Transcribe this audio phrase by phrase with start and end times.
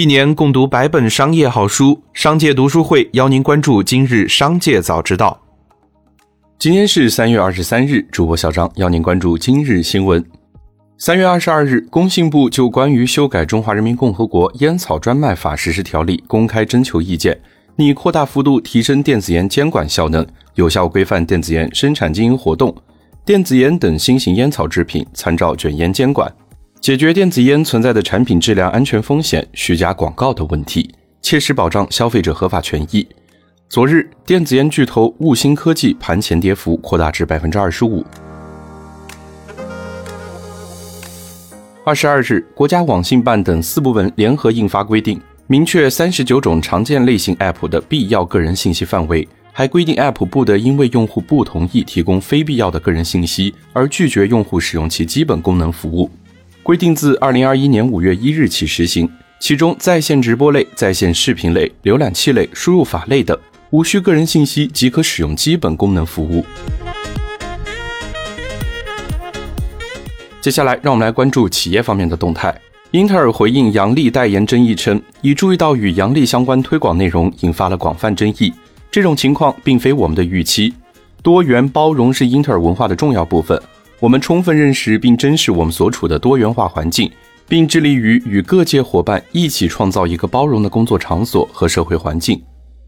[0.00, 5.38] 一年共读百本商业好书，商界读书会邀您关注今日商界早知道。
[6.58, 10.24] 今天是三月二十三日，主播小张邀您关注今日新闻。
[10.96, 17.38] 三月二十二日，工信部就关于修改《中华人民共和国烟草专卖法实施条例》公开征求意见，
[17.76, 22.74] 拟扩大幅度提升电子烟监管效能，有效规范电子烟生产经营活动，
[23.26, 26.32] 电子烟等新型烟草制品参照卷烟监管。
[26.80, 33.06] 解决电子烟存在的产品质量安全风险、虚假广告的问题，切实保障消费者合法权益。
[33.68, 38.02] 昨日，电子烟巨头悟新科技盘前跌幅扩大至百分之二十五。
[41.84, 56.10] 二十二日，国家网信办等四部门联合印发规定，明确三十九种常见类型 App 的必要个人信息范围，还规定 App 不得因为用户不同意提供非必要的个人信息而拒绝用户使用其基本功能服务。
[56.70, 63.36] 规定自二零二一年五月一日起实行，其中在线直播类、在线视频类、浏览器类、输入法类等，
[63.70, 66.44] 无需个人信息即可使用基本功能服务。
[70.40, 72.56] 接下来，让我们来关注企业方面的动态。
[72.92, 78.54] 英特尔回应杨笠代言争议称，已注意到与杨笠相关推广内容引发了广泛争议，
[78.92, 80.72] 这种情况并非我们的预期。
[81.20, 83.60] 多元包容是英特尔文化的重要部分。
[84.00, 87.12] 我们充分认识并珍视我们所处的多元化环境，
[87.46, 92.42] 并致力于与各界伙伴一起创造一个包容的工作场所和社会环境。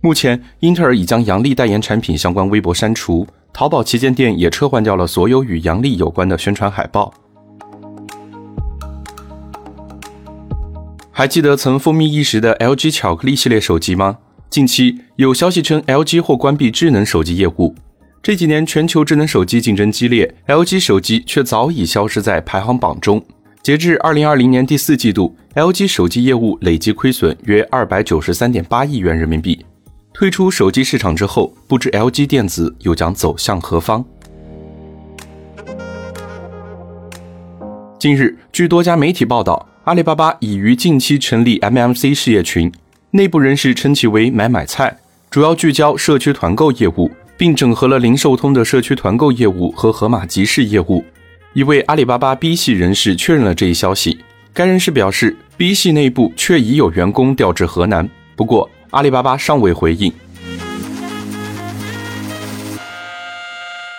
[0.00, 7.14] 目前，英特尔已将杨笠代言产品相关微博删除，淘宝旗舰店也撤换掉了所有与杨笠有关的宣传海报。
[11.12, 14.18] 还记得曾风靡一时的 LG 巧克力系列手机吗？
[14.50, 17.76] 近期有消息称，LG 或关闭智能手机业务。
[18.22, 23.24] 这几年全球智能手机竞争激烈，LG 手机却早已消失在排行榜中。
[23.62, 29.64] 截至二零二零年第四季度，LG 手机业务累计亏损约二百九十三点八亿元人民币。
[30.12, 34.04] 退出手机市场之后，不知 LG 电子又将走向何方？
[37.98, 42.72] 近日，据多家媒体报道，阿里巴巴已于近期成立 MMC 事业群，
[43.12, 44.98] 内部人士称其为“买买菜”，
[45.30, 47.10] 主要聚焦社区团购业务。
[47.36, 51.04] 并整合了零售通的社区团购业务和盒马集市业务。
[51.52, 54.18] 一位阿里巴巴 B 系人士确认了这一消息。
[54.52, 60.12] 该人士表示，B 系内部确已有员工调至河南，不过阿里巴巴尚未回应。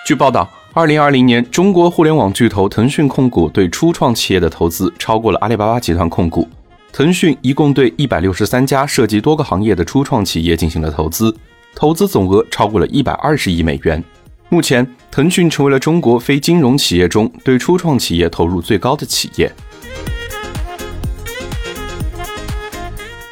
[0.06, 6.48] 据报道，二零二零年，中国互联网巨头腾讯控股对初创企业的投资超过了阿里巴巴集团控股。
[6.94, 11.36] 腾讯一共对一百六十三家涉及多个行业的初创企业进行了投资。
[11.80, 14.04] 投资总额超过了一百二十亿美元。
[14.50, 19.54] 目前，腾讯成为了中国非金融企业中对初创企业投入最高的企业。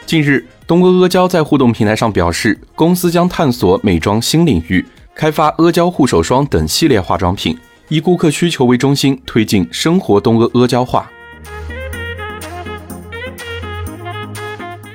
[0.06, 4.86] 近日，东阿阿胶在互动平台上表示，公司将探索美妆新领域，
[5.16, 7.58] 开发阿胶护手霜等系列化妆品，
[7.88, 11.10] 以顾客需求为中心，推进生活东阿阿胶化。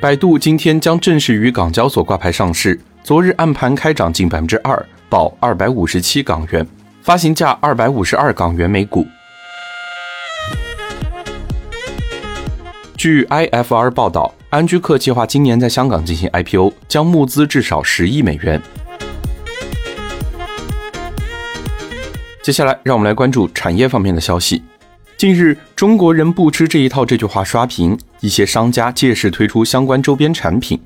[0.00, 2.78] 百度今天将正式于港交所挂牌上市。
[3.10, 6.65] 昨日暗盘开涨近百分之二，报二百五十七港元，
[7.03, 9.04] 发行价二百五十二港元每股。
[12.97, 18.62] 据 IFR 报道，安居客计划今年在香港进行 IPO，将募资至少十亿美元。
[22.44, 24.62] 接下来，让我们来关注产业方面的消息。
[25.16, 30.81] 近日，“中国人不吃这一套”这句话刷屏，一些商家借势推出相关周边产品。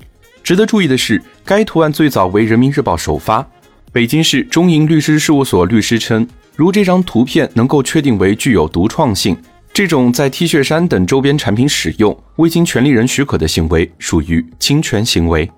[0.45, 3.43] 值得注意的是，该图案最早为人民日报首发。
[3.91, 9.35] 北京市中银律师事务所律师称，如这张图片能够确定为具有独创性，
[9.73, 15.49] 这种在 T 恤衫等周边产品使用未经权利人许可的行为，属于侵权行为。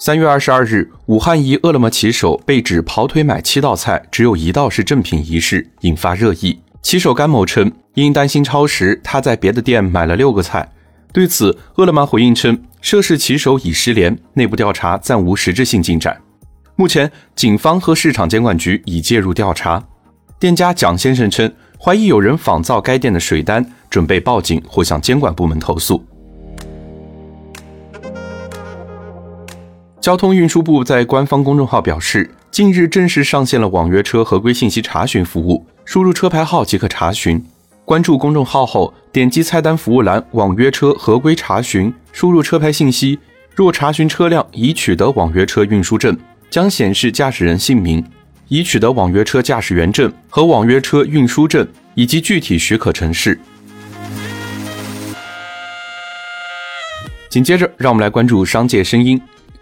[0.00, 6.58] 三月二十二日，武汉一饿了么骑手被指跑腿买七道菜，只有一道是正品一事，引发热议。
[6.82, 10.68] 骑手甘某称，因担心超时，他在别的店买了六个菜。
[11.16, 16.20] 对此，饿了么回应称，涉事骑手已失联，内部调查暂无实质性进展。
[16.74, 19.82] 目前，警方和市场监管局已介入调查。
[20.38, 26.04] 店家蒋先生称，怀疑有人仿造该店的水单，准备报警或向监管部门投诉。
[29.98, 37.42] 交通运输部在官方公众号表示，近日正式上线了网约车合规信息查询服务，输入车牌号即可查询。
[37.86, 43.16] 关注公众号后，点击菜单服务栏“网约车合规查询”，输入车牌信息。
[43.54, 46.18] 若查询车辆已取得网约车运输证，
[46.50, 48.02] 将显示驾驶人姓名；
[48.48, 53.38] 已取得网约车驾驶员证和网约车运输证以及具体许可城市。
[57.28, 59.20] 紧接着，让我们来关注商界声音。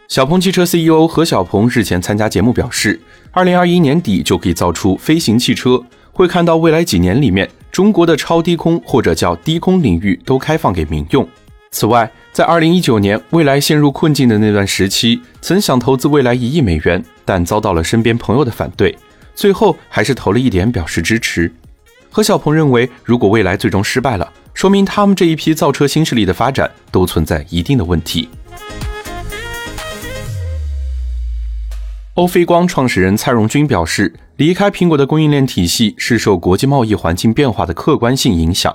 [0.09, 2.99] 小鹏汽车 CEO 何小鹏日前参加节目表示，
[3.33, 11.29] 二零二一年底就可以造出飞行汽车，会看到未来几年里面，中国的超低空或者叫低空领域都开放给民用。
[11.73, 18.97] 此外，在二零一九年未来陷入困境的那段时期，曾想投资未来一亿美元，但遭到了身边朋友的反对，
[19.35, 21.53] 最后还是投了一点表示支持。
[22.13, 28.29] 何小鹏认为，如果未来最终失败了，说明他们这一批造车新势力的发展都存在一定的问题。
[32.15, 38.73] 欧菲光创始人蔡荣军表示，离开苹果的供应链体系是受国际贸易环境变化的客观性影响。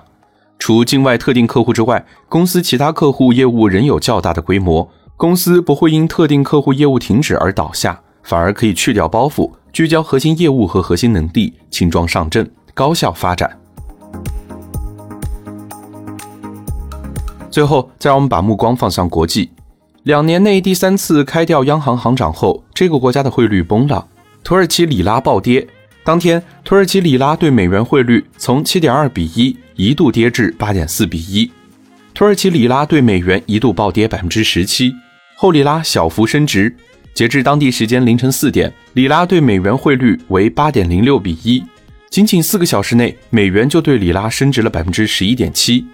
[0.57, 4.91] 除境外特定客户之外，公司其他客户业务仍有较大的规模。
[5.15, 13.57] 公司不会因特定客户业务停止而倒下，反而可以去掉包袱，聚焦核心业务和核心能力，轻装上阵，高效发展。
[17.49, 19.49] 最后，再让我们把目光放向国际。
[20.09, 24.07] 两年内第三次开掉央行行长后，这个国家的汇率崩了，
[24.43, 25.67] 土耳其里拉暴跌。
[26.03, 31.51] 当天，土耳其里拉对美元汇率从七点二比一一度跌至八点四比一，
[32.15, 34.91] 土耳其里拉对美元一度暴跌百分之十七，
[35.35, 36.75] 后里拉小幅升值。
[37.13, 41.63] 截至当地时间凌晨四点，里拉对美元汇率为八点零六比一，
[42.09, 45.85] 仅仅四个小时内，美元就对里拉升值了百分之十一点七。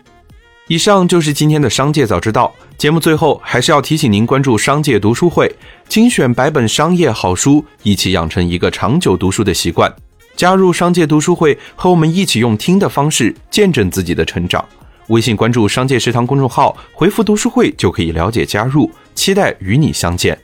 [0.67, 2.51] 以上就是今天的商界早知道。
[2.75, 5.53] 节目最后还是要提醒您关注商界读书会，
[5.87, 9.93] 精选百本商业好书，一起养成一个长久读书的习惯。
[10.35, 14.63] 加入商界读书会，和我们一起用听的方式见证自己的成长。
[15.09, 18.89] 微信关注商界食堂公众号，回复读书会就可以了解加入。
[19.13, 20.37] 期待与你相见。